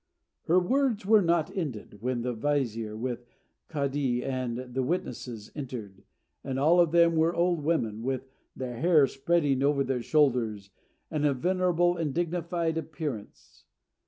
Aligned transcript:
Her 0.45 0.59
words 0.59 1.05
were 1.05 1.21
not 1.21 1.55
ended 1.55 2.01
when 2.01 2.23
the 2.23 2.33
vizier, 2.33 2.97
with 2.97 3.19
the 3.67 3.73
Kádee 3.75 4.23
and 4.23 4.73
the 4.73 4.81
witnesses, 4.81 5.51
entered, 5.53 6.03
and 6.43 6.57
all 6.57 6.79
of 6.79 6.89
them 6.91 7.15
were 7.15 7.35
old 7.35 7.63
women, 7.63 8.01
with 8.01 8.25
their 8.55 8.77
hair 8.77 9.05
spreading 9.05 9.61
over 9.61 9.83
their 9.83 10.01
shoulders, 10.01 10.71
and 11.11 11.23
of 11.23 11.37
venerable 11.37 11.97
and 11.97 12.15
dignified 12.15 12.79
appearance. 12.79 13.67